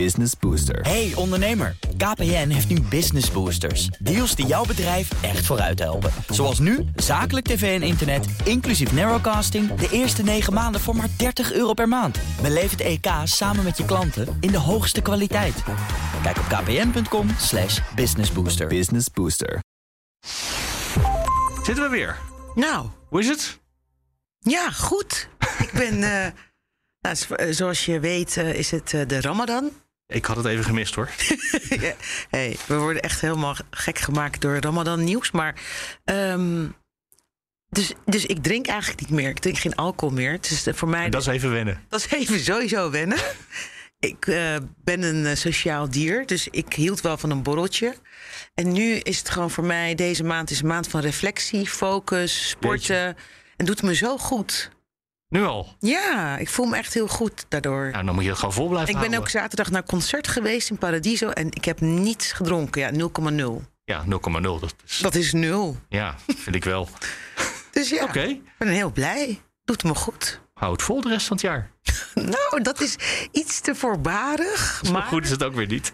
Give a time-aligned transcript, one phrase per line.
[0.00, 0.80] Business Booster.
[0.80, 3.86] Hey ondernemer, KPN heeft nu Business Boosters.
[3.86, 6.10] Deals die jouw bedrijf echt vooruit helpen.
[6.28, 9.74] Zoals nu, zakelijk tv en internet, inclusief narrowcasting...
[9.74, 12.18] de eerste 9 maanden voor maar 30 euro per maand.
[12.42, 15.54] Beleef het EK samen met je klanten in de hoogste kwaliteit.
[16.22, 18.66] Kijk op kpn.com slash businessbooster.
[18.66, 19.62] Business Booster.
[21.62, 22.18] Zitten we weer.
[22.54, 23.58] Nou, Hoe is het?
[24.38, 25.28] ja, goed.
[25.58, 26.32] Ik ben, eh,
[27.00, 29.70] nou, eh, zoals je weet, eh, is het eh, de Ramadan.
[30.06, 31.10] Ik had het even gemist hoor.
[31.80, 31.94] Ja,
[32.30, 35.30] hey, we worden echt helemaal gek gemaakt door Ramadan nieuws.
[35.30, 35.60] Maar,
[36.04, 36.66] ehm,
[37.68, 39.28] dus, dus ik drink eigenlijk niet meer.
[39.28, 40.32] Ik drink geen alcohol meer.
[40.32, 41.84] Het is eh, voor mij En dat is even wennen.
[41.88, 43.18] Dat is even sowieso wennen.
[43.98, 47.94] Ik eh, ben een eh, sociaal dier, dus ik hield wel van een borreltje.
[48.54, 52.48] En nu is het gewoon voor mij, deze maand is een maand van reflectie, focus,
[52.48, 53.16] sporten.
[53.56, 54.70] En doet me zo goed.
[55.34, 55.76] Nu al.
[55.80, 57.90] Ja, ik voel me echt heel goed daardoor.
[57.92, 59.20] Nou, dan moet je het gewoon vol blijven ik ben houden.
[59.20, 62.80] ook zaterdag naar concert geweest in Paradiso en ik heb niets gedronken.
[62.80, 62.90] Ja,
[63.60, 63.64] 0,0.
[63.84, 64.40] Ja, 0,0.
[64.42, 64.98] Dat is...
[64.98, 65.76] Dat is nul.
[65.88, 66.88] Ja, vind ik wel.
[67.70, 68.20] Dus ja, Oké.
[68.22, 69.40] ik ben heel blij.
[69.64, 70.40] Doet me goed.
[70.54, 71.70] Hou het vol de rest van het jaar.
[72.14, 72.96] Nou, dat is
[73.32, 74.80] iets te voorbarig.
[74.84, 75.92] Zo Maar goed is het ook weer niet.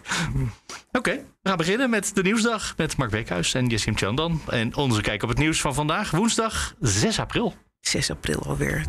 [0.91, 4.41] Oké, we gaan beginnen met de nieuwsdag met Mark Beekhuis en Jessim Chandan.
[4.49, 7.55] En onze kijk op het nieuws van vandaag, woensdag 6 april.
[7.79, 8.85] 6 april alweer.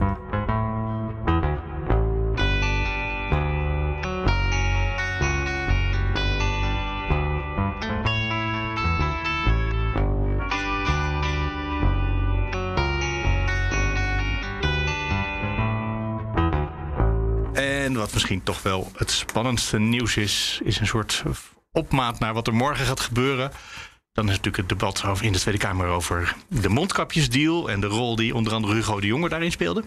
[18.12, 21.22] Wat misschien toch wel het spannendste nieuws is, is een soort
[21.70, 23.52] opmaat naar wat er morgen gaat gebeuren.
[24.12, 27.86] Dan is natuurlijk het debat over, in de Tweede Kamer over de mondkapjesdeal en de
[27.86, 29.84] rol die onder andere Hugo de Jonge daarin speelde.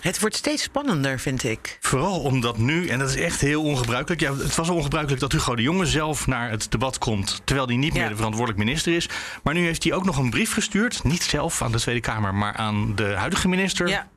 [0.00, 1.78] Het wordt steeds spannender, vind ik.
[1.80, 4.20] Vooral omdat nu, en dat is echt heel ongebruikelijk.
[4.20, 7.40] Ja, het was ongebruikelijk dat Hugo de Jonge zelf naar het debat komt.
[7.44, 9.08] Terwijl hij niet meer de verantwoordelijk minister is.
[9.42, 11.04] Maar nu heeft hij ook nog een brief gestuurd.
[11.04, 13.88] Niet zelf aan de Tweede Kamer, maar aan de huidige minister.
[13.88, 14.08] Ja.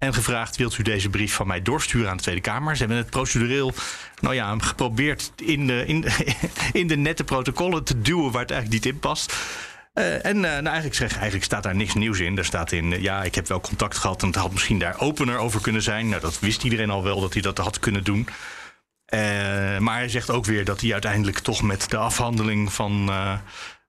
[0.00, 2.72] En gevraagd: wilt u deze brief van mij doorsturen aan de Tweede Kamer?
[2.72, 3.72] Ze hebben het procedureel,
[4.20, 5.84] nou ja, geprobeerd in de,
[6.72, 9.36] in, de nette protocollen te duwen waar het eigenlijk niet in past.
[9.92, 12.38] Eh, en eh, nou, eigenlijk, zeg, eigenlijk staat daar niks nieuws in.
[12.38, 15.00] Er staat in, eh, ja, ik heb wel contact gehad en het had misschien daar
[15.00, 16.08] opener over kunnen zijn.
[16.08, 18.28] Nou, dat wist iedereen al wel dat hij dat had kunnen doen.
[19.78, 23.10] Maar hij zegt ook weer dat hij uiteindelijk toch met de afhandeling van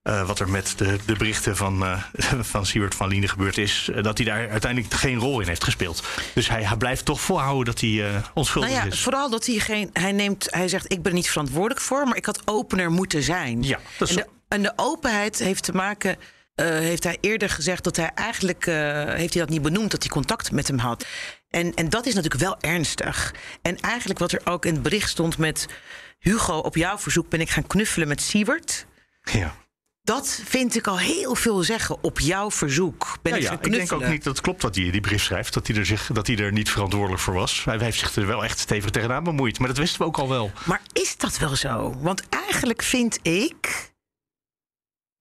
[0.02, 2.04] eh, wat er met de, de berichten van, eh
[2.54, 5.64] van Siewert van Liene gebeurd is, eh, dat hij daar uiteindelijk geen rol in heeft
[5.64, 6.04] gespeeld.
[6.34, 9.02] Dus hij, hij blijft toch volhouden dat hij onschuldig Nou ja, is.
[9.02, 9.90] vooral dat hij geen.
[9.94, 10.48] Hij neemt.
[10.50, 13.64] Hij zegt: Ik ben er niet verantwoordelijk voor, maar ik had opener moeten zijn.
[13.64, 16.18] Ja, dat is en, de, en de openheid heeft te maken.
[16.56, 18.66] heeft hij eerder gezegd dat hij eigenlijk.
[18.66, 21.06] heeft hij dat niet benoemd dat hij contact met hem had.
[21.50, 23.34] En, en dat is natuurlijk wel ernstig.
[23.62, 25.66] En eigenlijk wat er ook in het bericht stond met.
[26.20, 28.86] Hugo, op jouw verzoek ben ik gaan knuffelen met Siewert.
[29.22, 29.56] Ja.
[30.04, 32.04] Dat vind ik al heel veel zeggen.
[32.04, 34.76] Op jouw verzoek ben Ja, ik ja, ik denk ook niet dat het klopt wat
[34.76, 35.54] hij in die brief schrijft.
[35.54, 37.64] Dat hij, er zich, dat hij er niet verantwoordelijk voor was.
[37.66, 39.60] Hij heeft zich er wel echt stevig tegenaan bemoeid.
[39.60, 40.52] Maar dat wisten we ook al wel.
[40.66, 41.96] Maar is dat wel zo?
[42.00, 43.90] Want eigenlijk vind ik.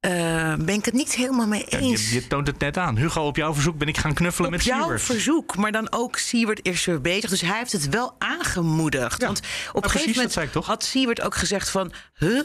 [0.00, 0.10] eh,
[0.54, 2.08] ben ik het niet helemaal mee Ja, eens.
[2.08, 2.96] je, je toont het net aan.
[2.96, 5.02] Hugo, op jouw verzoek ben ik gaan knuffelen op met jouw Siewert.
[5.02, 7.30] verzoek, maar dan ook Siewert is weer bezig.
[7.30, 9.20] Dus hij heeft het wel aangemoedigd.
[9.20, 9.40] Ja, Want
[9.72, 11.92] op een gegeven dat moment had Siewert ook gezegd van...
[12.14, 12.40] Huh,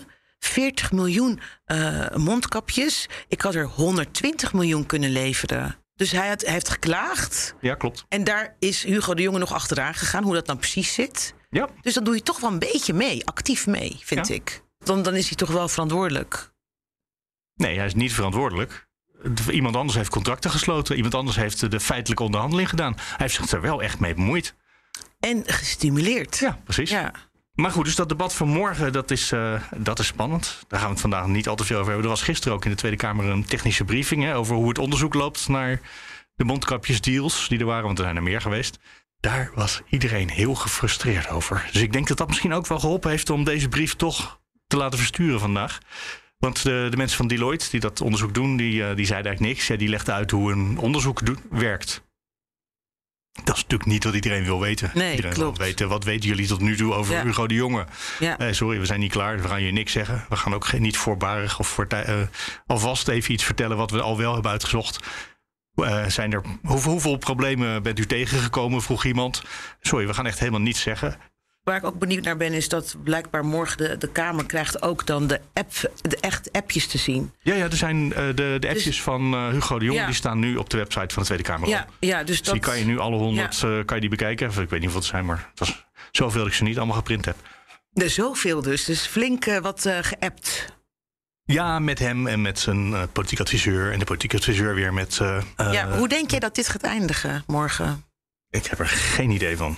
[0.46, 3.10] 40 miljoen eh, mondkapjes.
[3.28, 5.76] Ik had er 120 miljoen kunnen leveren.
[5.96, 7.56] Dus hij, had, hij heeft geklaagd.
[7.62, 8.06] Ja, klopt.
[8.10, 11.34] En daar is Hugo de Jonge nog achteraan gegaan, hoe dat nou precies zit.
[11.50, 14.34] Ja, Dus dan doe je toch wel een beetje mee, actief mee, vind Ja.
[14.34, 14.64] ik.
[14.78, 16.52] Dan, dan is hij toch wel verantwoordelijk.
[17.56, 18.88] nee, hij is niet verantwoordelijk.
[19.52, 20.96] Iemand anders heeft contracten gesloten.
[20.96, 22.94] Iemand anders heeft de feitelijke onderhandeling gedaan.
[22.96, 24.56] Hij heeft zich er wel echt mee bemoeid.
[25.20, 26.38] En gestimuleerd.
[26.38, 26.90] Ja, precies.
[26.90, 27.12] Ja.
[27.56, 30.64] Maar goed, dus dat debat van morgen, dat is, eh, dat is spannend.
[30.68, 32.04] Daar gaan we het vandaag niet al te veel over hebben.
[32.04, 34.24] Er was gisteren ook in de Tweede Kamer een technische briefing...
[34.24, 35.82] Hè, over hoe het onderzoek loopt naar
[36.36, 37.86] de mondkapjesdeals die er waren.
[37.86, 38.80] Want er zijn er meer geweest.
[39.20, 41.70] Daar was iedereen heel gefrustreerd over.
[41.72, 43.30] Dus ik denk dat dat misschien ook wel geholpen heeft...
[43.30, 45.80] om deze brief toch te laten versturen vandaag.
[46.38, 48.58] Want de, de mensen van Deloitte die dat onderzoek doen...
[48.58, 49.68] die, eh, die zeiden eigenlijk niks.
[49.68, 52.05] Ja, die legden uit hoe een onderzoek werkt.
[53.44, 54.92] Dat is natuurlijk niet wat iedereen wil weten.
[54.94, 55.58] Nee, iedereen klopt.
[55.58, 57.24] wil weten, wat weten jullie tot nu toe over Ja.
[57.24, 57.86] Hugo de Jonge?
[58.20, 58.38] Ja.
[58.38, 59.42] Eh, sorry, we zijn niet klaar.
[59.42, 60.26] We gaan je niks zeggen.
[60.30, 62.16] We gaan ook geen, niet voorbarig of voor, eh,
[62.66, 65.00] alvast even iets vertellen wat we al wel hebben uitgezocht.
[65.76, 68.82] Eh, zijn er, hoeveel problemen bent u tegengekomen?
[68.82, 69.44] Vroeg iemand.
[69.82, 71.16] Sorry, we gaan echt helemaal niets zeggen.
[71.66, 75.06] Waar ik ook benieuwd naar ben, is dat blijkbaar morgen de, de Kamer krijgt ook
[75.06, 75.72] dan de, app,
[76.02, 77.32] de echt appjes te zien.
[77.42, 80.00] Ja, ja er zijn eh, de, de appjes van eh, Hugo de Jonge.
[80.00, 80.06] Ja.
[80.06, 81.70] Die staan nu op de website van de Tweede Kamer.
[81.70, 82.54] Ja, ja dus Dus dat...
[82.54, 84.48] die kan je nu alle honderd eh, kan je die bekijken.
[84.48, 86.78] Of, ik weet niet of het zijn, maar het was zoveel dat ik ze niet
[86.78, 87.36] allemaal geprint heb.
[87.94, 88.84] Er zoveel dus.
[88.84, 90.74] Dus flink wat geappt.
[91.44, 93.92] Ja, met hem en met zijn politiek adviseur.
[93.92, 95.22] En de politiek adviseur weer met.
[95.58, 98.06] ja, hoe denk jij dat dit gaat eindigen morgen?
[98.50, 99.78] Ik heb er geen idee van.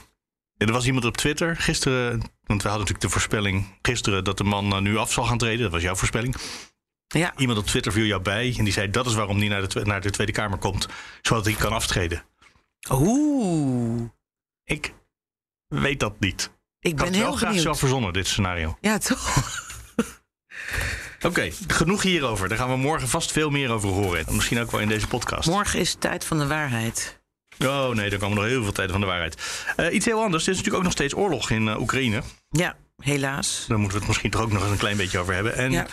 [0.57, 2.09] Er was iemand op Twitter gisteren,
[2.43, 5.61] want we hadden natuurlijk de voorspelling gisteren dat de man nu af zal gaan treden.
[5.61, 6.35] Dat was jouw voorspelling.
[7.07, 7.33] Ja.
[7.37, 9.85] Iemand op Twitter viel jou bij en die zei dat is waarom hij naar de,
[9.85, 10.87] naar de Tweede Kamer komt,
[11.21, 12.23] zodat hij kan aftreden.
[12.91, 14.09] Oeh.
[14.63, 14.93] Ik
[15.67, 16.51] weet dat niet.
[16.79, 17.63] Ik ben had heel wel graag benieuwd.
[17.63, 18.77] zelf verzonnen, dit scenario.
[18.81, 19.35] Ja, toch?
[21.21, 22.49] Oké, genoeg hierover.
[22.49, 24.35] Daar gaan we morgen vast veel meer over horen.
[24.35, 25.49] Misschien ook wel in deze podcast.
[25.49, 27.21] Morgen is tijd van de waarheid.
[27.65, 29.41] Oh nee, dan komen nog heel veel tijden van de waarheid.
[29.79, 30.43] Uh, iets heel anders.
[30.43, 32.21] Er is natuurlijk ook nog steeds oorlog in uh, Oekraïne.
[32.49, 33.65] Ja, helaas.
[33.67, 35.55] Daar moeten we het misschien toch ook nog eens een klein beetje over hebben.
[35.55, 35.85] En Ja.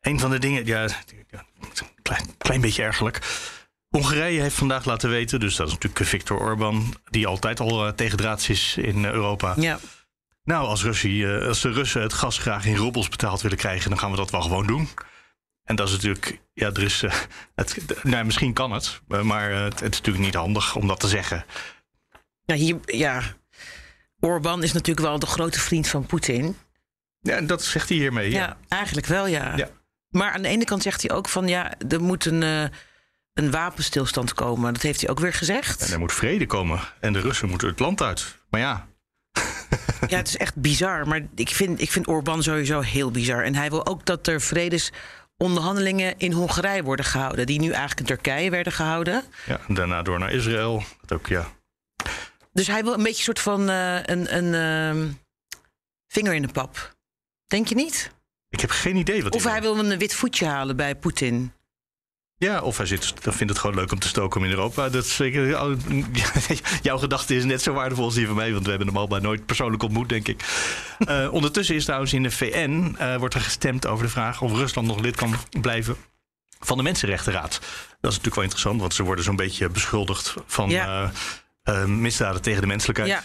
[0.00, 0.88] een van de dingen, ja,
[2.02, 3.18] klein, klein beetje ergerlijk.
[3.88, 7.92] Hongarije heeft vandaag laten weten, dus dat is natuurlijk Viktor Orban, die altijd al uh,
[7.92, 9.54] tegendraads is in Europa.
[9.56, 9.78] Ja.
[10.44, 13.98] Nou, als, Russie, als de Russen het gas graag in roebels betaald willen krijgen, dan
[13.98, 14.88] gaan we dat wel gewoon doen.
[15.68, 17.14] En dat is natuurlijk, ja, er is, uh,
[17.54, 21.00] het, nou, misschien kan het, maar uh, het, het, is natuurlijk niet handig om dat
[21.00, 21.44] te zeggen.
[22.44, 23.22] Ja, hier, ja.
[24.20, 26.56] Orbán is natuurlijk wel de grote vriend van Poetin.
[27.20, 28.30] Ja, en dat zegt hij hiermee.
[28.30, 29.56] Ja, Ja, eigenlijk wel, ja.
[29.56, 29.68] Ja.
[30.08, 32.64] Maar aan de ene kant zegt hij ook van ja, er moet een, uh,
[33.34, 34.72] een wapenstilstand komen.
[34.72, 35.86] Dat heeft hij ook weer gezegd.
[35.86, 36.80] En er moet vrede komen.
[37.00, 38.38] En de Russen moeten het land uit.
[38.50, 38.86] Maar ja.
[40.06, 41.08] Ja, het is echt bizar.
[41.08, 43.44] Maar ik vind, ik vind Orbán sowieso heel bizar.
[43.44, 44.40] En hij wil ook dat er
[45.38, 47.46] vredesonderhandelingen in Hongarije worden gehouden.
[47.46, 49.24] Die nu eigenlijk in Turkije werden gehouden.
[49.46, 50.82] ja, en daarna door naar Israël.
[51.00, 51.46] Dat ook, ja.
[52.52, 55.10] Dus hij wil een beetje een soort van uh, een, een uh,
[56.06, 56.96] vinger in de pap.
[57.46, 58.10] Denk je niet?
[58.48, 61.52] Ik heb geen idee wat Of hij wil een wit voetje halen bij Poetin.
[62.38, 64.88] Ja, of hij zit, dan vindt het gewoon leuk om te stoken in Europa.
[64.88, 65.48] Dat is zeker,
[66.82, 69.08] jouw gedachte is net zo waardevol als die van mij, want we hebben hem al
[69.08, 70.44] bij nooit persoonlijk ontmoet, denk ik.
[70.98, 74.52] Uh, ondertussen is trouwens in de VN uh, wordt er gestemd over de vraag of
[74.52, 75.96] Rusland nog lid kan blijven
[76.60, 77.50] van de Mensenrechtenraad.
[78.00, 81.10] Dat is natuurlijk wel interessant, want ze worden zo'n beetje beschuldigd van Ja.
[81.64, 83.10] uh, misdaden tegen de menselijkheid.
[83.10, 83.22] Ja,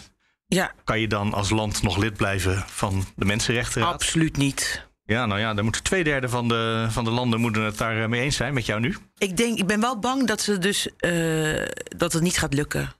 [0.47, 3.93] ja Kan je dan als land nog lid blijven van de Mensenrechtenraad?
[3.93, 4.85] absoluut niet.
[5.05, 8.09] Ja, nou ja, dan moeten twee derde van de, van de landen moeten het daar
[8.09, 8.97] mee eens zijn met jou nu.
[9.17, 11.65] Ik denk, ik ben wel bang dat ze dus uh,
[11.97, 12.93] dat het niet gaat lukken.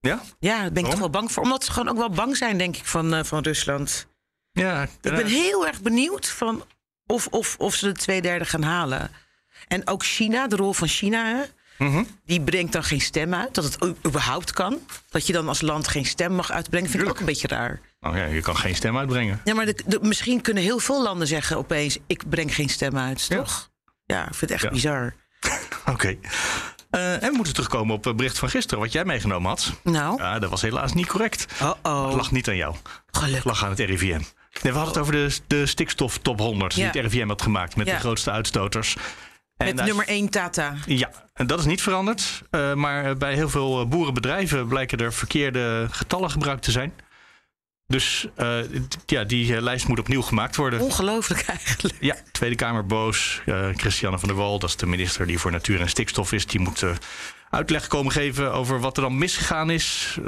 [0.00, 0.20] Ja?
[0.38, 0.90] Ja, daar ben ik Waarom?
[0.90, 1.42] toch wel bang voor.
[1.42, 4.06] Omdat ze gewoon ook wel bang zijn, denk ik, van, uh, van Rusland.
[4.52, 6.64] Ja, Ik ben heel erg benieuwd van
[7.06, 9.10] of, of, of ze de twee derde gaan halen.
[9.68, 11.44] En ook China, de rol van China, hè,
[11.78, 12.06] Mm -hmm.
[12.24, 13.54] die brengt dan geen stem uit.
[13.54, 14.80] Dat het überhaupt kan.
[15.08, 17.80] Dat je dan als land geen stem mag uitbrengen, vind ik ook een beetje raar.
[18.00, 19.40] Oh ja, je kan geen stem uitbrengen.
[19.44, 22.98] Ja, maar de, de, misschien kunnen heel veel landen zeggen opeens: ik breng geen stem
[22.98, 23.36] uit, Ja.
[23.36, 23.70] toch?
[24.04, 24.70] Ja, ik vind het echt Ja.
[24.70, 25.14] bizar.
[25.80, 25.90] Oké.
[25.90, 26.18] Okay.
[26.90, 29.72] Uh, en we moeten terugkomen op het bericht van gisteren, wat jij meegenomen had.
[29.82, 31.46] Nou, Ja, dat was helaas niet correct.
[31.60, 32.14] oh Het oh.
[32.16, 32.74] lag niet aan jou.
[33.06, 33.44] Het Gelukkig.
[33.44, 34.20] lag aan het RIVM.
[34.62, 36.90] Nee, we hadden het over de, de stikstof top 100 Ja.
[36.90, 38.96] die het RIVM had gemaakt met de grootste uitstoters.
[39.56, 40.74] En Met nummer 1 Tata.
[40.86, 42.42] Ja, en dat is niet veranderd.
[42.50, 46.92] Uh, maar bij heel veel eh, boerenbedrijven blijken er verkeerde getallen gebruikt te zijn.
[47.92, 50.80] Dus uh, d- ja, die uh, lijst moet opnieuw gemaakt worden.
[50.80, 51.94] Ongelooflijk eigenlijk.
[52.00, 53.42] Ja, Tweede Kamer boos.
[53.46, 56.46] Uh, Christiane van der Wal, dat is de minister die voor natuur en stikstof is,
[56.46, 56.82] die moet
[57.50, 60.18] uitleg komen geven over wat er dan misgegaan is.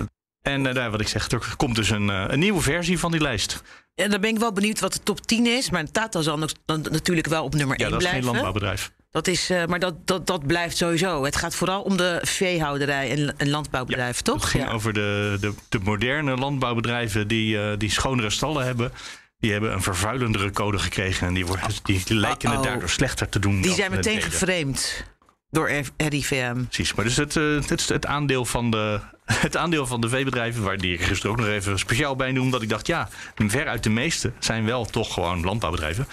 [0.42, 3.20] En uh, nou, wat ik zeg, er komt dus een, een nieuwe versie van die
[3.20, 3.62] lijst.
[3.94, 5.70] Ja, dan ben ik wel benieuwd wat de top 10 is.
[5.70, 8.40] Maar Tata zal nog- dan natuurlijk wel op nummer Ja, 1 dat is geen blijven.
[8.40, 8.90] landbouwbedrijf.
[9.10, 11.24] Dat is, uh, maar dat, dat, dat blijft sowieso.
[11.24, 14.42] Het gaat vooral om de veehouderij en, en landbouwbedrijven, toch?
[14.42, 18.92] Het ging over de, de, de moderne landbouwbedrijven die, uh, die schonere stallen hebben.
[19.38, 21.26] Die hebben een vervuilendere code gekregen.
[21.26, 22.70] En die, worden, die, die lijken het Uh-oh.
[22.70, 23.60] daardoor slechter te doen.
[23.60, 25.04] Die zijn meteen geframed
[25.50, 26.64] door RIVM.
[26.64, 30.76] Precies, maar dus het, uh, het, aandeel van de, het aandeel van de veebedrijven, waar
[30.76, 33.90] die ik gisteren ook nog even speciaal bij noemde, omdat ik dacht, ja, veruit de
[33.90, 36.06] meeste zijn wel toch gewoon landbouwbedrijven.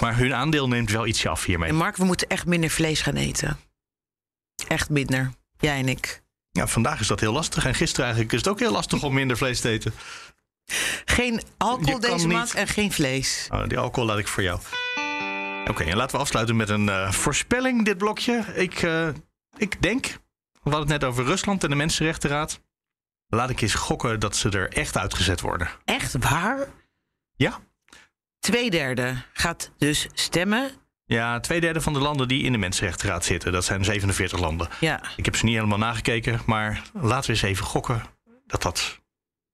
[0.00, 1.68] Maar hun aandeel neemt wel ietsje af hiermee.
[1.68, 3.58] En Mark, we moeten echt minder vlees gaan eten.
[4.68, 5.30] Echt minder.
[5.58, 6.22] Jij en ik.
[6.50, 7.66] Ja, vandaag is dat heel lastig.
[7.66, 9.92] En gisteren eigenlijk is het ook heel lastig om minder vlees te eten.
[11.04, 13.48] Geen alcohol deze niet- maand en geen vlees.
[13.52, 14.60] Oh, die alcohol laat ik voor jou.
[15.66, 18.44] Oké, en laten we afsluiten met een eh, voorspelling, dit blokje.
[18.54, 19.08] Ik, eh,
[19.56, 20.04] ik denk,
[20.52, 22.60] we hadden het net over Rusland en de Mensenrechtenraad.
[23.26, 25.68] Laat ik eens gokken dat ze er echt uitgezet worden.
[25.84, 26.68] Echt waar?
[27.36, 27.60] Ja?
[28.40, 30.70] Tweederde gaat dus stemmen.
[31.06, 34.68] Ja, twee derde van de landen die in de Mensenrechtenraad zitten, dat zijn 47 landen.
[34.80, 38.02] Ja, Ik heb ze niet helemaal nagekeken, maar laten we eens even gokken
[38.46, 38.98] dat dat.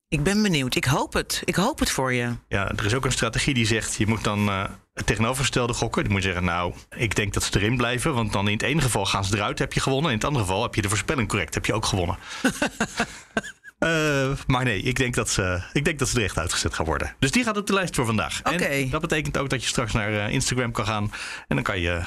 [0.07, 0.75] ik ben benieuwd.
[0.75, 1.41] Ik hoop het.
[1.45, 2.31] Ik hoop het voor je.
[2.47, 4.63] Ja, er is ook een strategie die zegt: je moet dan eh,
[4.93, 6.03] het tegenovergestelde gokken.
[6.03, 8.61] Die moet je zeggen: Nou, ik denk dat ze erin blijven, want dan in het
[8.61, 10.11] ene geval gaan ze eruit, heb je gewonnen.
[10.11, 12.17] In het andere geval heb je de voorspelling correct, heb je ook gewonnen.
[13.79, 16.85] Uh, maar nee, ik denk, dat ze, ik denk dat ze er echt uitgezet gaan
[16.85, 17.15] worden.
[17.19, 18.39] Dus die gaat op de lijst voor vandaag.
[18.39, 18.63] Oké.
[18.63, 21.11] En dat betekent ook dat je straks naar uh, Instagram kan gaan.
[21.47, 22.01] En dan kan je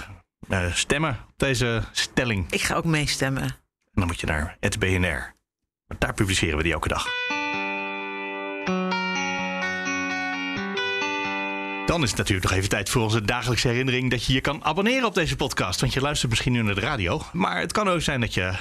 [0.48, 2.50] uh, stemmen op deze stelling.
[2.50, 3.42] Ik ga ook meestemmen.
[3.42, 3.52] En
[3.92, 5.34] dan moet je naar het BNR.
[5.98, 7.06] Daar publiceren we die elke dag.
[11.86, 14.64] Dan is het natuurlijk nog even tijd voor onze dagelijkse herinnering dat je je kan
[14.64, 15.80] abonneren op deze podcast.
[15.80, 17.22] Want je luistert misschien nu naar de radio.
[17.32, 18.52] Maar het kan ook zijn dat je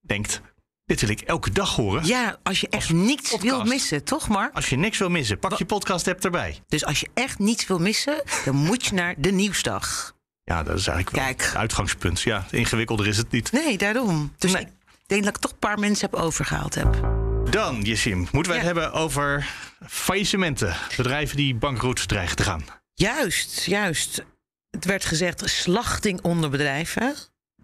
[0.00, 0.42] denkt.
[0.86, 2.06] Dit wil ik elke dag horen.
[2.06, 4.54] Ja, als je echt niets wil missen, toch Mark?
[4.54, 6.62] Als je niks wil missen, pak je podcast-app erbij.
[6.66, 10.12] Dus als je echt niets wil missen, dan moet je naar de Nieuwsdag.
[10.42, 12.20] Ja, dat is eigenlijk wel het uitgangspunt.
[12.20, 13.52] Ja, ingewikkelder is het niet.
[13.52, 14.32] Nee, daarom.
[14.38, 14.68] Dus ik
[15.06, 17.08] denk dat ik toch een paar mensen heb overgehaald heb.
[17.50, 19.46] Dan, Jessim, moeten wij het hebben over
[19.88, 20.76] faillissementen.
[20.96, 22.64] Bedrijven die bankroet dreigen te gaan.
[22.94, 24.24] Juist, juist.
[24.70, 27.14] Het werd gezegd slachting onder bedrijven.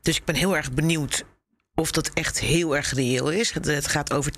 [0.02, 1.24] Dus ik ben heel erg benieuwd
[1.80, 3.52] of dat echt heel erg reëel is.
[3.52, 4.32] Het, gaat over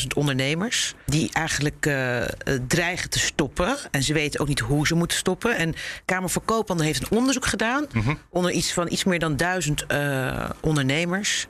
[0.00, 2.22] 220.000 ondernemers die eigenlijk uh,
[2.66, 3.76] dreigen te stoppen.
[3.90, 5.56] En ze weten ook niet hoe ze moeten stoppen.
[5.56, 5.74] En
[6.04, 8.14] Kamer van Koophandel heeft een onderzoek gedaan mhm.
[8.30, 11.46] onder iets van iets meer dan duizend uh, ondernemers.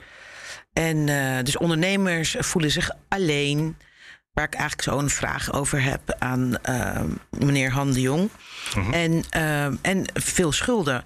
[0.73, 3.77] En uh, dus ondernemers voelen zich alleen.
[4.33, 6.57] Waar ik eigenlijk zo een vraag over heb aan
[7.29, 8.29] meneer Han de Jong.
[8.75, 8.93] Mhm.
[8.93, 9.23] en,
[9.81, 11.03] en veel schulden.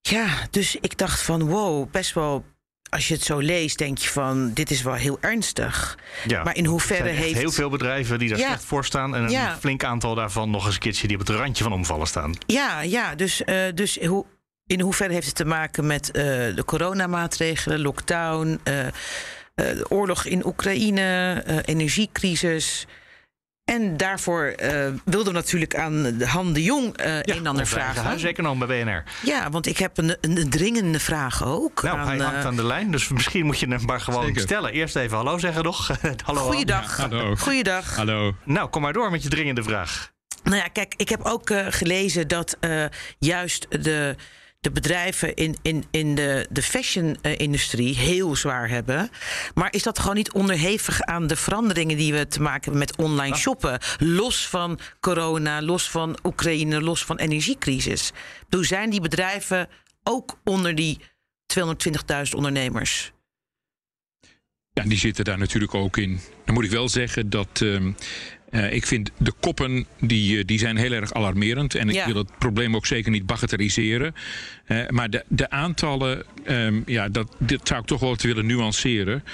[0.00, 2.44] Ja, dus ik dacht van wow, best wel.
[2.90, 5.98] Als je het zo leest, denk je van dit is wel heel ernstig.
[6.26, 7.38] Ja, maar in hoeverre heeft.
[7.38, 9.14] Heel veel bedrijven die daar ja, slecht voor staan.
[9.14, 9.56] En een ja.
[9.58, 12.34] flink aantal daarvan nog eens een keertje die op het randje van omvallen staan.
[12.46, 14.24] Ja, ja dus, uh, dus hoe,
[14.66, 16.22] in hoeverre heeft het te maken met uh,
[16.54, 18.86] de coronamaatregelen, lockdown, uh,
[19.54, 22.86] de oorlog in Oekraïne, energiecrisis?
[23.68, 24.54] En daarvoor
[25.04, 28.02] wilden we natuurlijk aan Han de Jong ja, een en ander vragen.
[28.02, 29.02] Huiseconoom bij BNR.
[29.22, 31.82] Ja, want ik heb een, een dringende vraag ook.
[31.82, 34.40] Nou, hij hangt aan de lijn, dus misschien moet je hem maar gewoon Zeker.
[34.40, 34.72] stellen.
[34.72, 35.90] Eerst even hallo zeggen nog.
[36.24, 36.40] hallo.
[36.40, 36.96] Goeiedag.
[36.96, 37.36] Ja, hallo.
[37.36, 37.96] Goeiedag.
[37.96, 38.34] Hallo.
[38.44, 40.12] Nou, kom maar door met je dringende vraag.
[40.42, 42.56] Nou ja, kijk, ik heb ook gelezen dat
[43.18, 44.16] juist de
[44.60, 49.10] de bedrijven in, in, in de, de fashion-industrie heel zwaar hebben.
[49.54, 52.96] Maar is dat gewoon niet onderhevig aan de veranderingen die we te maken hebben met
[52.96, 53.78] online shoppen?
[53.98, 58.12] Los van corona, los van Oekraïne, los van energiecrisis.
[58.48, 59.68] Hoe zijn die bedrijven
[60.02, 61.00] ook onder die
[61.58, 63.12] 220.000 ondernemers?
[64.72, 66.20] Ja, die zitten daar natuurlijk ook in.
[66.44, 67.92] Dan moet ik wel zeggen dat uh,
[68.50, 71.74] uh, ik vind de koppen die, eh, die zijn heel erg alarmerend.
[71.74, 72.06] En ik ja.
[72.06, 74.14] wil het probleem ook zeker niet bagatelliseren.
[74.66, 78.46] Uh, maar de, de aantallen, um, ja, dat, dit zou ik toch wel te willen
[78.46, 79.24] nuanceren.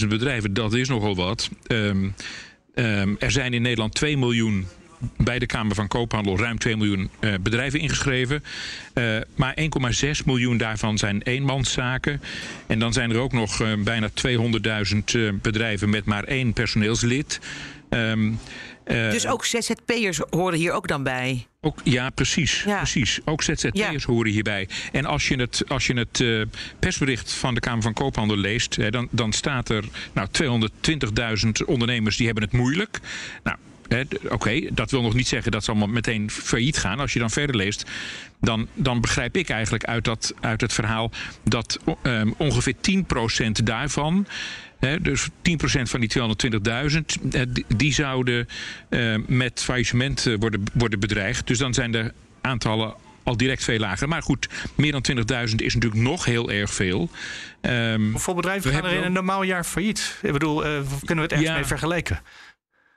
[0.00, 1.50] 220.000 bedrijven, dat is nogal wat.
[1.66, 2.14] Um,
[2.74, 4.66] um, er zijn in Nederland 2 miljoen
[5.16, 8.44] bij de Kamer van Koophandel ruim 2 miljoen uh, bedrijven ingeschreven.
[8.94, 12.22] Uh, maar 1,6 miljoen daarvan zijn eenmanszaken.
[12.66, 17.40] En dan zijn er ook nog uh, bijna 200.000 bedrijven met maar één personeelslid.
[17.90, 18.38] Um,
[18.88, 21.46] dus ook ZZP'ers horen hier ook dan bij?
[21.60, 22.76] Ook, ja, precies, ja.
[22.76, 23.20] precies.
[23.24, 24.12] Ook ZZP'ers ja.
[24.12, 24.68] horen hierbij.
[24.92, 26.44] En als je het, als je het uh,
[26.78, 28.76] persbericht van de Kamer van Koophandel leest...
[28.76, 30.28] Hè, dan, dan staat er nou,
[31.46, 33.00] 220.000 ondernemers die hebben het moeilijk.
[33.42, 33.56] Nou,
[34.28, 37.00] Oké, dat wil nog niet zeggen dat ze allemaal meteen failliet gaan.
[37.00, 37.90] Als je dan verder leest,
[38.40, 41.10] dan, dan begrijp ik eigenlijk uit, dat, uit het verhaal
[41.42, 44.26] dat um, ongeveer 10% daarvan.
[44.78, 45.30] He, dus 10%
[45.82, 46.12] van die
[47.30, 48.48] 220.000, die zouden
[48.90, 51.46] uh, met faillissement eh, worden, worden bedreigd.
[51.46, 54.08] Dus dan zijn de aantallen al direct veel lager.
[54.08, 55.04] Maar goed, meer dan
[55.48, 57.10] 20.000 is natuurlijk nog heel erg veel.
[57.60, 60.18] Um, Hoeveel bedrijven gaan er in een normaal jaar failliet?
[60.22, 60.70] Ik bedoel, uh,
[61.04, 62.20] kunnen we het ergens ja, mee vergelijken?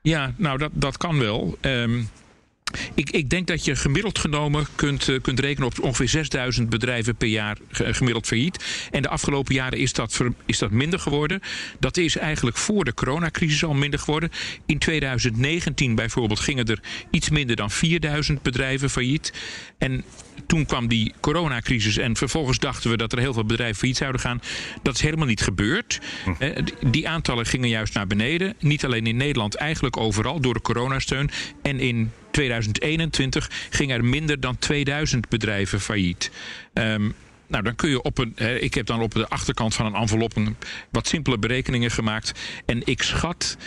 [0.01, 1.57] Ja, nou dat, dat kan wel.
[1.61, 2.09] Um,
[2.93, 7.15] ik, ik, denk dat je gemiddeld genomen kunt, uh, kunt rekenen op ongeveer 6000 bedrijven
[7.15, 8.87] per jaar gemiddeld failliet.
[8.91, 11.41] En de afgelopen jaren is dat, ver, is dat minder geworden.
[11.79, 14.31] Dat is eigenlijk voor de coronacrisis al minder geworden.
[14.65, 16.79] In 2019 bijvoorbeeld gingen er
[17.11, 19.33] iets minder dan 4000 bedrijven failliet.
[19.77, 20.03] En
[20.47, 24.21] toen kwam die coronacrisis en vervolgens dachten we dat er heel veel bedrijven failliet zouden
[24.21, 24.41] gaan.
[24.83, 25.99] Dat is helemaal niet gebeurd.
[26.23, 26.63] Hm.
[26.91, 28.55] Die aantallen gingen juist naar beneden.
[28.59, 31.29] Niet alleen in Nederland, eigenlijk overal door de coronasteun.
[31.61, 36.31] En in 2021 gingen er minder dan 2000 bedrijven failliet.
[36.73, 37.13] Um,
[37.47, 38.63] nou, dan kun je op een.
[38.63, 40.33] ik heb dan op de achterkant van een envelop
[40.89, 42.39] wat simpele berekeningen gemaakt.
[42.65, 43.57] En ik schat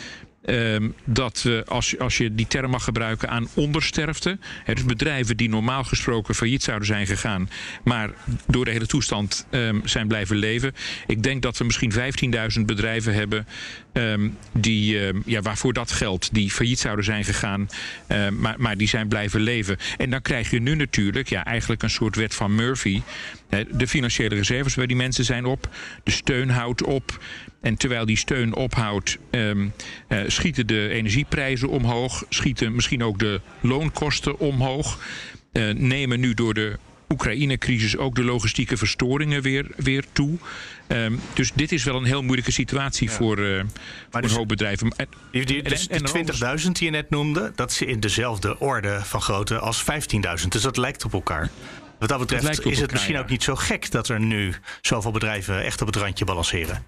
[0.46, 4.38] Um, dat we, als, als je die term mag gebruiken, aan ondersterfte.
[4.64, 7.50] Hè, dus bedrijven die normaal gesproken failliet zouden zijn gegaan,
[7.84, 8.10] maar
[8.46, 10.74] door de hele toestand um, zijn blijven leven.
[11.06, 11.92] Ik denk dat we misschien
[12.56, 13.46] 15.000 bedrijven hebben
[13.94, 17.68] um, die, ja, waarvoor dat geldt, die failliet zouden zijn gegaan,
[18.38, 19.76] maar, maar die zijn blijven leven.
[19.96, 23.02] En dan krijg je nu natuurlijk ja, eigenlijk een soort wet van Murphy.
[23.70, 25.68] De financiële reserves bij die mensen zijn op,
[26.02, 27.18] de steun houdt op.
[27.64, 29.68] En terwijl die steun ophoudt, ehm,
[30.08, 34.98] eh, schieten de energieprijzen omhoog, schieten misschien ook de loonkosten omhoog.
[35.52, 40.38] Eh, nemen nu door de Oekraïne-crisis ook de logistieke verstoringen weer, weer toe.
[40.86, 43.62] Ehm, dus dit is wel een heel moeilijke situatie voor, uh,
[44.10, 44.92] voor dus- een hoop bedrijven.
[44.96, 47.82] En- Die, die, en- dus en de een 20.000 die je net noemde, dat is
[47.82, 50.52] in dezelfde orde van grootte als 15.000.
[50.52, 51.50] Dus dat lijkt op elkaar.
[51.98, 53.20] Wat dat betreft is het elkaar, misschien ja.
[53.20, 56.84] ook niet zo gek dat er nu zoveel bedrijven echt op het randje balanceren.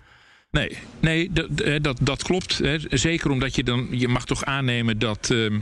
[0.56, 2.58] Nee, nee dat, eh, dat, dat klopt.
[2.58, 2.76] Hè.
[2.90, 5.58] Zeker omdat je dan, je mag toch aannemen dat, ehm,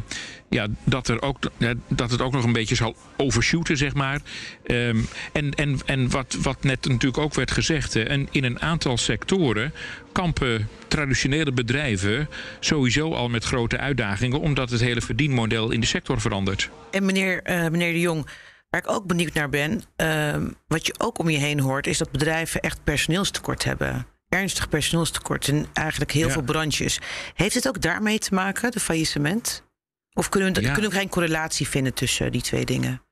[0.48, 4.20] ja, dat, er ook, eh, dat het ook nog een beetje zal overshooten, zeg maar.
[4.64, 4.98] Ehm,
[5.32, 9.72] en en, en wat, wat net natuurlijk ook werd gezegd, en in een aantal sectoren
[10.12, 12.28] kampen traditionele bedrijven
[12.60, 16.70] sowieso al met grote uitdagingen, omdat het hele verdienmodel in de sector verandert.
[16.90, 18.26] En meneer, eh, meneer De Jong,
[18.70, 21.98] waar ik ook benieuwd naar ben, ehm, wat je ook om je heen hoort, is
[21.98, 24.13] dat bedrijven echt personeelstekort hebben.
[24.35, 26.33] Ernstig personeelstekort in eigenlijk heel Ja.
[26.33, 26.99] veel branches.
[27.35, 29.62] Heeft het ook daarmee te maken, de faillissement?
[30.12, 30.73] Of kunnen we, Ja.
[30.73, 33.03] kunnen we geen correlatie vinden tussen die twee dingen?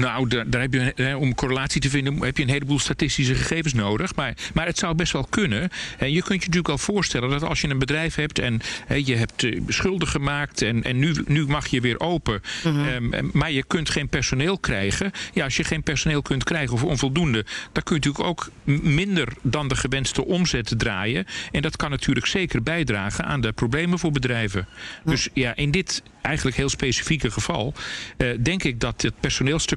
[0.00, 3.34] Nou, daar, daar heb je, hè, om correlatie te vinden heb je een heleboel statistische
[3.34, 4.14] gegevens nodig.
[4.14, 5.70] Maar, maar het zou best wel kunnen.
[5.98, 8.94] En je kunt je natuurlijk al voorstellen dat als je een bedrijf hebt en hè,
[8.94, 12.40] je hebt eh, schulden gemaakt en, en nu, nu mag je weer open.
[12.64, 15.10] Ehm, en- maar je kunt geen personeel krijgen.
[15.32, 18.50] Ja, als je geen personeel kunt krijgen of onvoldoende, dan kun je natuurlijk ook
[18.82, 21.26] minder dan de gewenste omzet draaien.
[21.52, 24.66] En dat kan natuurlijk zeker bijdragen aan de problemen voor bedrijven.
[25.04, 27.74] Dus ja, in dit eigenlijk heel specifieke geval
[28.16, 29.14] eh, denk ik dat het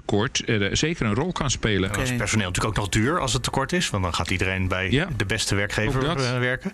[0.07, 1.91] personeelstekort eh, zeker een rol kan spelen.
[1.91, 3.89] Dan is personeel natuurlijk ook nog duur als het tekort is.
[3.89, 5.07] Want dan gaat iedereen bij Ja.
[5.17, 6.73] de beste werkgever eh, werken.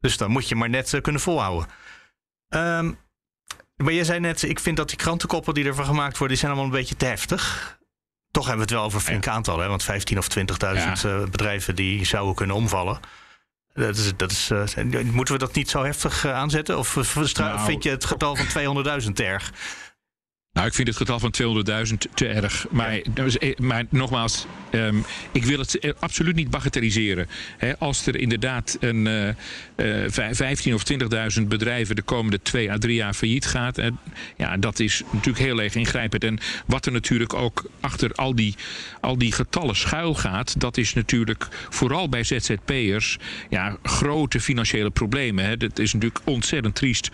[0.00, 1.68] Dus dan moet je maar net eh, kunnen volhouden.
[2.48, 2.92] Ehm,
[3.76, 6.50] maar jij zei net, ik vind dat die krantenkoppen die ervan gemaakt worden, die zijn
[6.52, 7.76] allemaal een beetje te heftig.
[8.30, 9.58] Toch hebben we het wel over flink aantal.
[9.58, 9.68] Hè?
[9.68, 11.20] Want 15 of 20.000 Ja.
[11.20, 13.00] eh, bedrijven die zouden kunnen omvallen.
[13.74, 14.50] Dat is, dat is,
[15.04, 16.78] moeten we dat niet zo heftig aanzetten?
[16.78, 16.94] Of
[17.34, 18.46] Nou, vind je het getal van
[19.02, 19.52] 200.000 te erg?
[20.58, 21.34] Nou, ik vind het getal van
[21.88, 22.66] 200.000 te erg.
[22.70, 23.00] Maar,
[23.56, 24.96] maar nogmaals, ehm,
[25.32, 27.28] ik wil het eh, absoluut niet bagatelliseren.
[27.78, 29.34] Als er inderdaad een eh, eh,
[30.10, 33.80] vij- 15 of 20.000 bedrijven de komende twee à drie jaar failliet gaat,
[34.36, 36.24] ja, dat is natuurlijk heel erg ingrijpend.
[36.24, 38.54] En wat er natuurlijk ook achter al die,
[39.00, 43.18] al die getallen schuil gaat, dat is natuurlijk vooral bij ZZP'ers
[43.50, 45.58] ja, grote financiële problemen.
[45.58, 47.10] Dat is natuurlijk ontzettend triest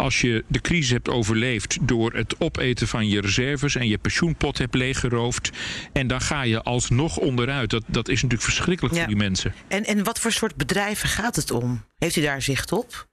[0.00, 4.58] als je de crisis hebt overleefd door het opeten van je reserves en je pensioenpot
[4.58, 5.50] hebt leeggeroofd.
[5.92, 7.70] En dan ga je alsnog onderuit.
[7.70, 9.00] Dat, dat is natuurlijk verschrikkelijk Ja.
[9.00, 9.54] voor die mensen.
[9.68, 11.84] En, en wat voor soort bedrijven gaat het om?
[11.98, 13.08] Heeft u daar zicht op?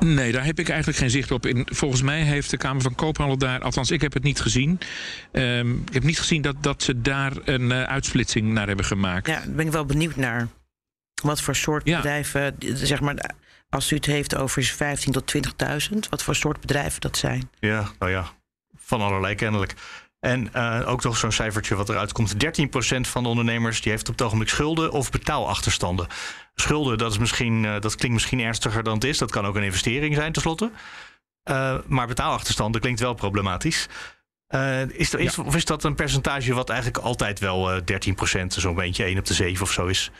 [0.00, 1.46] Nee, daar heb ik eigenlijk geen zicht op.
[1.46, 4.78] In, volgens mij heeft de Kamer van Koophandel daar, althans ik heb het niet gezien.
[5.32, 9.26] Ehm, ik heb niet gezien dat, dat ze daar een eh, uitsplitsing naar hebben gemaakt.
[9.26, 10.48] Ja, daar ben ik wel benieuwd naar.
[11.22, 11.96] Wat voor soort Ja.
[11.96, 13.30] bedrijven, zeg maar,
[13.72, 15.34] als u het heeft over 15 tot
[15.92, 17.50] 20.000, wat voor soort bedrijven dat zijn?
[17.58, 18.24] Ja, nou ja,
[18.76, 19.74] van allerlei kennelijk.
[20.20, 22.34] En eh, ook nog zo'n cijfertje wat eruit komt.
[22.34, 26.06] 13% van de ondernemers die heeft op het ogenblik schulden of betaalachterstanden.
[26.54, 29.18] Schulden, dat, is misschien, eh, dat klinkt misschien ernstiger dan het is.
[29.18, 30.70] Dat kan ook een investering zijn tenslotte.
[31.42, 33.88] Eh maar betaalachterstanden klinkt wel problematisch.
[34.88, 38.74] Is, er- is, Of is dat een percentage wat eigenlijk altijd wel eh 13%, zo'n
[38.74, 40.10] beetje 1 op de 7 of zo is?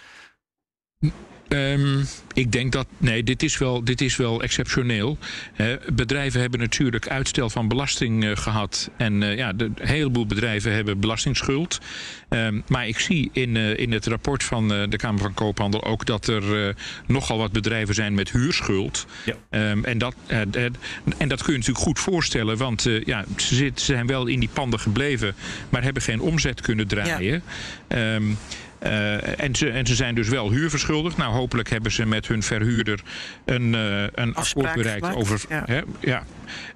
[1.52, 2.00] Ehm,
[2.34, 2.86] ik denk dat.
[2.98, 5.18] Nee, dit is wel, dit is wel exceptioneel.
[5.52, 8.90] Hè, bedrijven hebben natuurlijk uitstel van belasting eh, gehad.
[8.96, 11.80] En eh, ja, de, een heleboel bedrijven hebben belastingsschuld.
[12.28, 15.84] Ehm, maar ik zie in, eh, in het rapport van eh, de Kamer van Koophandel
[15.84, 16.74] ook dat er eh,
[17.06, 19.06] nogal wat bedrijven zijn met huurschuld.
[19.24, 19.34] Ja.
[19.50, 23.80] Ehm, en, dat, en dat kun je natuurlijk goed voorstellen, want eh, ja, ze, zit-
[23.80, 25.34] ze zijn wel in die panden gebleven,
[25.68, 27.42] maar hebben geen omzet kunnen draaien.
[27.88, 28.22] Ehm,
[28.82, 31.16] eh, en, ze, en ze zijn dus wel huurverschuldigd.
[31.16, 33.00] Nou, hopelijk hebben ze met hun verhuurder
[33.44, 35.40] een, eh, een akkoord bereikt over.
[35.48, 35.62] ja.
[35.66, 36.24] Hè, ja.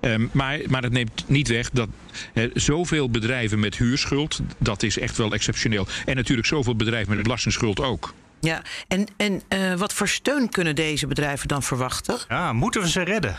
[0.01, 1.89] Ehm, maar, maar dat neemt niet weg dat
[2.33, 5.87] hè, zoveel bedrijven met huurschuld, dat is echt wel exceptioneel.
[6.05, 8.15] En natuurlijk zoveel bedrijven met belastingsschuld ook.
[8.41, 12.19] Ja, en, en eh, wat voor steun kunnen deze bedrijven dan verwachten?
[12.29, 13.37] Ja, moeten we ze redden?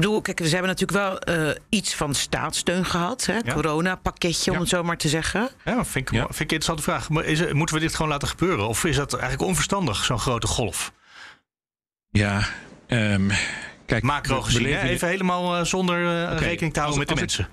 [0.00, 3.26] Ik bedoel, kijk, ze hebben natuurlijk wel eh, iets van staatssteun gehad.
[3.26, 3.42] Hè?
[3.52, 4.62] Corona-pakketje, om Ja.
[4.62, 5.48] het zo maar te zeggen.
[5.64, 6.20] Ja, vind ik, Ja.
[6.20, 7.08] vind ik een interessante vraag.
[7.08, 8.68] Maar is, moeten we dit gewoon laten gebeuren?
[8.68, 10.92] Of is dat eigenlijk onverstandig, zo'n grote golf?
[12.10, 12.48] Ja,
[12.86, 13.30] ehm,
[13.90, 14.02] kijk.
[14.02, 14.80] Macro gezien, hè?
[14.88, 17.48] even helemaal eh, zonder eh, rekening te houden als- met de als mensen.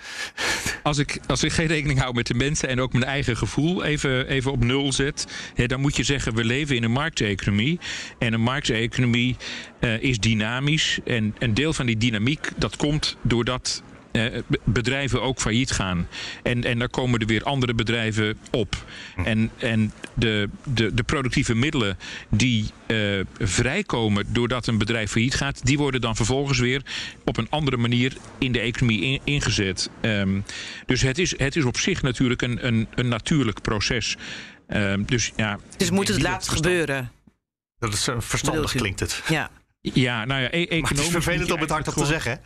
[0.84, 3.84] Als ik, als ik geen rekening hou met de mensen en ook mijn eigen gevoel
[3.84, 7.80] even, even op nul zet, hè, dan moet je zeggen: we leven in een markteconomie.
[8.20, 9.36] En een markteconomie
[9.80, 11.00] eh, is dynamisch.
[11.06, 13.84] En een deel van die dynamiek dat komt doordat.
[14.18, 16.08] Eh, bedrijven ook failliet gaan.
[16.44, 18.86] En, en daar komen er weer andere bedrijven op.
[19.26, 21.98] En, en de, de, de productieve middelen
[22.30, 22.98] die eh,
[23.40, 26.82] vrijkomen doordat een bedrijf failliet gaat, die worden dan vervolgens weer
[27.26, 29.90] op een andere manier in de economie in- ingezet.
[30.02, 30.40] Ehm,
[30.86, 34.16] dus het is, het is op zich natuurlijk een, een, een natuurlijk proces.
[34.68, 37.12] Ehm, dus ja, Dus moet het laten gebeuren.
[37.80, 39.22] Dat is eh, verstandig klinkt het.
[39.30, 39.50] Ja.
[39.82, 42.42] ja, nou ja, e- Maar het is economisch vervelend om het hardop te zeggen.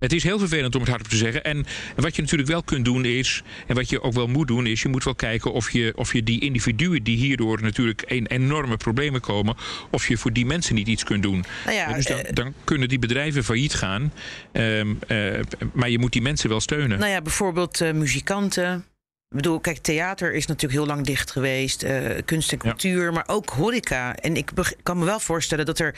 [0.00, 1.44] Het is heel vervelend om het hardop te zeggen.
[1.44, 4.66] En wat je natuurlijk wel kunt doen is, en wat je ook wel moet doen,
[4.66, 8.26] is je moet wel kijken of je, of je die individuen die hierdoor natuurlijk in
[8.26, 9.56] enorme problemen komen,
[9.90, 11.44] of je voor die mensen niet iets kunt doen.
[11.64, 14.12] Nou ja, dus dan, eh, dan kunnen die bedrijven failliet gaan.
[14.52, 15.40] Ehm, eh,
[15.72, 16.98] maar je moet die mensen wel steunen.
[16.98, 18.84] Nou ja, bijvoorbeeld eh, muzikanten.
[19.28, 21.86] Ik bedoel, kijk, theater is natuurlijk heel lang dicht geweest.
[22.24, 22.70] kunst en Ja.
[22.70, 24.16] cultuur, maar ook horeca.
[24.16, 24.50] En ik
[24.82, 25.94] kan me wel voorstellen dat er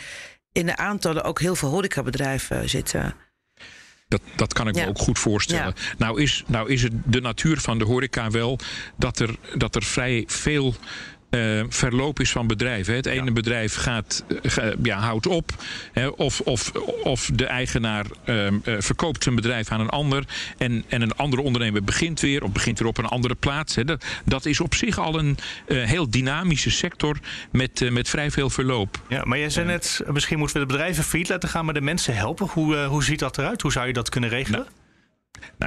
[0.52, 3.14] in de aantallen ook heel veel horecabedrijven zitten.
[4.12, 4.82] Dat, dat kan ik Ja.
[4.82, 5.74] me ook goed voorstellen.
[5.98, 8.58] Nou, is, nou is het de natuur van de horeca wel
[8.96, 10.74] dat er, dat er vrij veel
[11.32, 12.94] eh, verloop is van bedrijven.
[12.94, 15.50] Het ene bedrijf gaat, eh, ga- ja, houdt op.
[15.92, 20.24] Hè, of, of, of de eigenaar ehm, eh, verkoopt zijn bedrijf aan een ander.
[20.58, 22.42] En, en een andere ondernemer begint weer.
[22.42, 23.74] Of begint weer op een andere plaats.
[23.74, 23.84] Hè.
[23.84, 27.18] Dat, dat is op zich al een heel dynamische sector
[27.50, 29.00] met, met vrij veel verloop.
[29.08, 31.80] Ja, maar jij zei net, misschien moeten we de bedrijven failliet laten gaan, maar de
[31.80, 32.46] mensen helpen.
[32.46, 33.62] Hoe, hoe ziet dat eruit?
[33.62, 34.60] Hoe zou je dat kunnen regelen?
[34.60, 34.70] Nou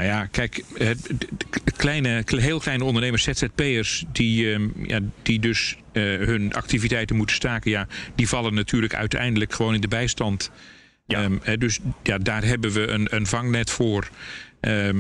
[0.04, 6.54] ja, kijk, de kleine, heel kleine ondernemers, ZZP'ers, die, ehm, ja, die dus eh, hun
[6.54, 10.52] activiteiten moeten staken, ja, die vallen natuurlijk uiteindelijk gewoon in de bijstand.
[11.08, 11.22] Ja.
[11.24, 14.10] Ehm, hè, dus ja, daar hebben we een, een vangnet voor.
[14.60, 14.98] Ehm,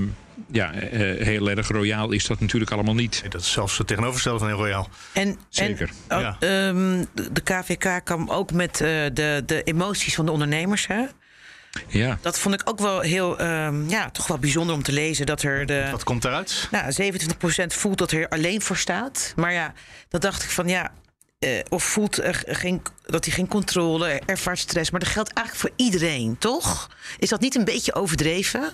[0.51, 3.19] ja, eh, heel erg royaal is dat natuurlijk allemaal niet.
[3.21, 4.89] Nee, dat is zelfs het tegenovergestelde van heel royaal.
[5.13, 5.89] En, Zeker.
[6.07, 6.37] En, oh, Ja.
[6.39, 10.87] ehm, de de KVK kwam ook met eh, de, de emoties van de ondernemers.
[10.87, 11.03] Hè?
[11.87, 12.17] Ja.
[12.21, 15.25] Dat vond ik ook wel heel, ehm, ja, toch wel bijzonder om te lezen.
[15.25, 16.67] Dat er de, Wat komt eruit?
[16.71, 19.33] nou, 27% voelt dat er alleen voor staat.
[19.35, 19.73] Maar ja,
[20.09, 20.91] dat dacht ik van ja.
[21.39, 24.91] eh, of voelt er geen, dat hij geen controle, ervaart stress.
[24.91, 26.89] Maar dat geldt eigenlijk voor iedereen, toch?
[27.19, 28.71] Is dat niet een beetje overdreven?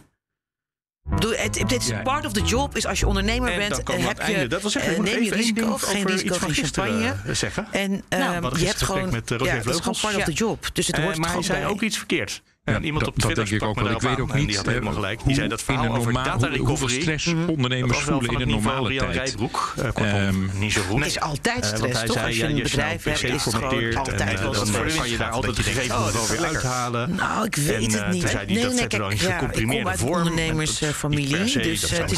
[1.67, 2.75] Dit is part of the job.
[2.75, 5.77] Is als je ondernemer En bent, heb je, Dat wil zeggen, eh, neem je risico,
[5.77, 7.15] geen risico van champagne.
[7.25, 7.67] eh, zeggen.
[7.71, 10.69] En Nou, ehm, je hebt gewoon, met, ja, dat is gewoon part of the job.
[10.73, 11.67] Dus het hoort maar hij gewoon zei bij.
[11.69, 12.41] ook iets verkeerd.
[12.63, 13.91] Ja, en iemand dat- op Twitter dat denk ik sprak ook me wel.
[13.95, 15.17] Ik daarop weet ook niet, die had eh, helemaal gelijk.
[15.17, 17.01] hoe Die zei dat verhaal een over normaal- data hoe- hoeveel recovery.
[17.01, 19.17] stress dat ondernemers voelen van in een normale Rian tijd.
[19.17, 19.73] Rijbroek.
[19.77, 20.97] Eh, kortom, Ehm, niet zo goed.
[20.97, 22.15] Het is altijd Eh, want stress, hij toch?
[22.15, 24.65] zei, Als je een je bedrijf snel hebt, is het gewoon altijd eh, wel dan
[24.67, 24.95] stress.
[24.95, 27.15] kan je daar altijd de Oh, gegevens dat wel weer uithalen.
[27.15, 28.21] Nou, ik weet het eh, niet.
[28.31, 28.55] dan in
[28.97, 31.37] ja, ik gecomprimeerde kom uit ondernemersfamilie.
[31.61, 32.11] Dus eh, het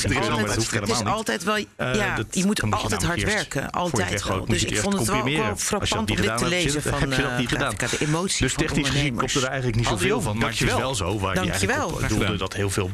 [0.90, 1.56] is altijd, wel...
[1.56, 3.72] Eh, Ja, je moet dan altijd hard werken.
[3.72, 4.46] Altijd wel.
[4.46, 7.38] Dus ik vond het wel, frappant om dit te lezen van heb je dat eh,
[7.38, 7.74] niet gedaan.
[7.78, 9.32] Grafica, de emoties Dus van technisch gezien ondernemers.
[9.32, 10.33] klopt er eigenlijk niet zoveel van.
[10.38, 10.88] Maar het is Dankjewel.
[10.88, 11.78] wel zo waar je Dankjewel.
[11.78, 12.92] eigenlijk op doelde dat heel veel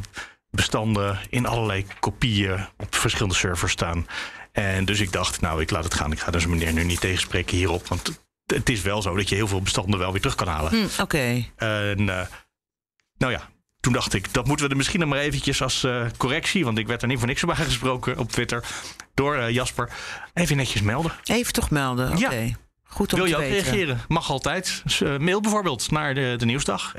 [0.51, 4.07] bestanden in allerlei kopieën op verschillende servers staan.
[4.51, 6.11] En dus ik dacht, nou, ik laat het gaan.
[6.11, 7.87] Ik ga deze meneer nu niet tegenspreken hierop.
[7.87, 10.71] Want het is wel zo dat je heel veel bestanden wel weer terug kan halen.
[10.71, 11.45] Hm, Oké.
[11.55, 12.25] En eh,
[13.17, 13.49] nou ja,
[13.79, 16.65] toen dacht ik, dat moeten we er misschien nog maar eventjes als eh, correctie.
[16.65, 18.63] Want ik werd er niet voor niks op aangesproken op Twitter.
[19.13, 19.89] Door eh, Jasper.
[20.33, 21.11] Even netjes melden.
[21.23, 22.11] Even toch melden.
[22.11, 22.35] Oké.
[22.35, 22.55] Ja.
[22.89, 23.63] Goed om Wil je te ook weten.
[23.71, 24.01] reageren?
[24.07, 24.81] Mag altijd.
[24.83, 26.93] Dus, eh, mail bijvoorbeeld naar de, de nieuwsdag.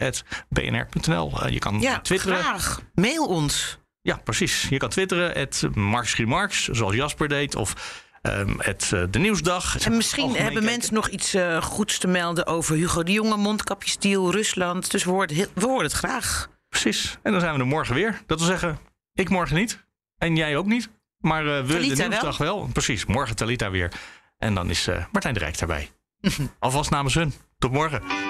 [0.49, 1.41] bnr.nl.
[1.43, 2.37] Eh, je kan Ja, twitteren.
[2.39, 2.81] graag.
[2.95, 3.79] Mail ons.
[4.03, 4.67] Ja, precies.
[4.69, 5.33] Je kan twitteren.
[5.39, 7.55] Het Marx Remarks, zoals Jasper deed.
[7.57, 9.79] Of ehm, het eh, de nieuwsdag.
[9.85, 10.65] En misschien hebben kijken.
[10.65, 14.91] mensen nog iets goeds te melden over Hugo de Jonge, mondkapjesdeal, Rusland.
[14.91, 16.49] Dus we horen, heel- we horen het graag.
[16.69, 17.19] Precies.
[17.23, 18.21] En dan zijn we er morgen weer.
[18.27, 18.79] Dat wil zeggen,
[19.15, 19.85] ik morgen niet.
[20.19, 20.89] En jij ook niet.
[21.19, 22.69] Maar we Talita de nieuwsdag wel.
[22.73, 23.05] Precies.
[23.07, 23.93] Morgen Talita weer.
[24.41, 25.91] En dan is eh, Martijn de Rijk daarbij.
[26.59, 27.33] Alvast namens hun.
[27.59, 28.30] Tot morgen.